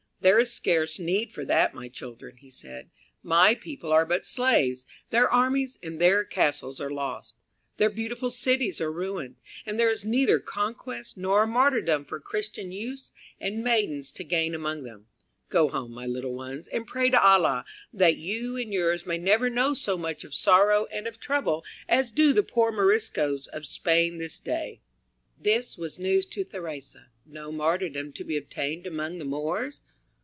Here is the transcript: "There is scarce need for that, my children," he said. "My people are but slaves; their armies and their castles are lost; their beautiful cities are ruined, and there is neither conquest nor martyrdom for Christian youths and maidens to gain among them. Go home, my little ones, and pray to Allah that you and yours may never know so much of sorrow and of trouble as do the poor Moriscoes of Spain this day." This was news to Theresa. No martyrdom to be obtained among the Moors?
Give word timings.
"There 0.23 0.37
is 0.37 0.53
scarce 0.53 0.99
need 0.99 1.31
for 1.31 1.43
that, 1.45 1.73
my 1.73 1.89
children," 1.89 2.37
he 2.37 2.51
said. 2.51 2.91
"My 3.23 3.55
people 3.55 3.91
are 3.91 4.05
but 4.05 4.23
slaves; 4.23 4.85
their 5.09 5.27
armies 5.27 5.79
and 5.81 5.99
their 5.99 6.23
castles 6.23 6.79
are 6.79 6.91
lost; 6.91 7.33
their 7.77 7.89
beautiful 7.89 8.29
cities 8.29 8.79
are 8.79 8.91
ruined, 8.91 9.37
and 9.65 9.79
there 9.79 9.89
is 9.89 10.05
neither 10.05 10.37
conquest 10.39 11.17
nor 11.17 11.47
martyrdom 11.47 12.05
for 12.05 12.19
Christian 12.19 12.71
youths 12.71 13.11
and 13.39 13.63
maidens 13.63 14.11
to 14.11 14.23
gain 14.23 14.53
among 14.53 14.83
them. 14.83 15.07
Go 15.49 15.69
home, 15.69 15.91
my 15.91 16.05
little 16.05 16.35
ones, 16.35 16.67
and 16.67 16.85
pray 16.85 17.09
to 17.09 17.19
Allah 17.19 17.65
that 17.91 18.17
you 18.17 18.55
and 18.57 18.71
yours 18.71 19.07
may 19.07 19.17
never 19.17 19.49
know 19.49 19.73
so 19.73 19.97
much 19.97 20.23
of 20.23 20.35
sorrow 20.35 20.85
and 20.91 21.07
of 21.07 21.19
trouble 21.19 21.65
as 21.89 22.11
do 22.11 22.31
the 22.31 22.43
poor 22.43 22.71
Moriscoes 22.71 23.47
of 23.47 23.65
Spain 23.65 24.19
this 24.19 24.39
day." 24.39 24.81
This 25.39 25.79
was 25.79 25.97
news 25.97 26.27
to 26.27 26.43
Theresa. 26.43 27.07
No 27.25 27.51
martyrdom 27.51 28.13
to 28.13 28.23
be 28.23 28.37
obtained 28.37 28.85
among 28.85 29.17
the 29.17 29.25
Moors? 29.25 29.81